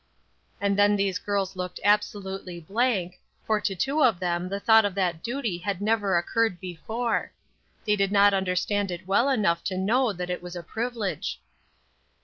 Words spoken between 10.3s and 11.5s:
it was a privilege.